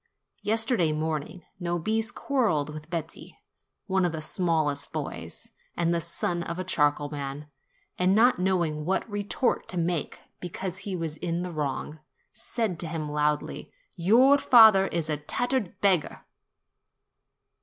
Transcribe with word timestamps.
Yesterday 0.41 0.91
morning 0.93 1.43
Nobis 1.59 2.11
quarrelled 2.11 2.73
with 2.73 2.89
Betti, 2.89 3.37
one 3.85 4.03
of 4.03 4.11
the 4.13 4.19
smallest 4.23 4.91
boys, 4.91 5.51
and 5.77 5.93
the 5.93 6.01
son 6.01 6.41
of 6.41 6.57
a 6.57 6.63
charcoal 6.63 7.11
man, 7.11 7.45
and 7.99 8.15
not 8.15 8.39
knowing 8.39 8.83
what 8.83 9.07
retort 9.07 9.67
to 9.67 9.77
make, 9.77 10.19
because 10.39 10.79
he 10.89 10.95
was 10.95 11.17
in 11.17 11.43
the 11.43 11.51
wrong, 11.51 11.99
said 12.33 12.79
to 12.79 12.87
him 12.87 13.11
loudly, 13.11 13.71
"Your 13.95 14.39
father 14.39 14.87
is 14.87 15.07
a 15.07 15.17
tattered 15.17 15.79
beggar 15.81 16.25